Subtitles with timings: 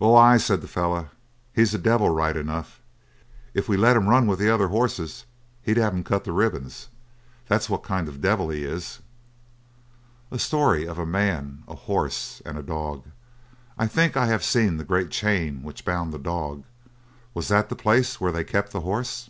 [0.00, 1.08] "'Oh, ay,' said the fellow,
[1.52, 2.80] 'he's a devil, right enough.
[3.54, 5.24] If we'd let him run with the other hosses
[5.62, 6.90] he'd have cut 'em to ribbons.
[7.48, 9.00] That's what kind of a devil he is!'
[10.30, 13.06] "A story of a man, a horse, and a dog.
[13.76, 16.62] I think I have seen the great chain which bound the dog.
[17.34, 19.28] Was that the place where they kept the horse?